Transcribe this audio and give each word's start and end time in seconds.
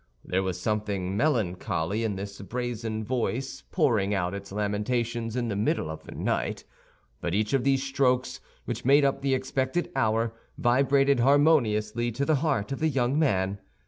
There 0.25 0.41
was 0.41 0.59
something 0.59 1.15
melancholy 1.15 2.03
in 2.03 2.15
this 2.15 2.41
brazen 2.41 3.03
voice 3.03 3.61
pouring 3.71 4.15
out 4.15 4.33
its 4.33 4.51
lamentations 4.51 5.35
in 5.35 5.47
the 5.47 5.55
middle 5.55 5.91
of 5.91 6.05
the 6.05 6.13
night; 6.13 6.63
but 7.21 7.35
each 7.35 7.53
of 7.53 7.63
those 7.63 7.83
strokes, 7.83 8.39
which 8.65 8.83
made 8.83 9.05
up 9.05 9.21
the 9.21 9.35
expected 9.35 9.91
hour, 9.95 10.33
vibrated 10.57 11.19
harmoniously 11.19 12.11
to 12.13 12.25
the 12.25 12.37
heart 12.41 12.71
of 12.71 12.79
the 12.79 12.89
young 12.89 13.19
man. 13.19 13.59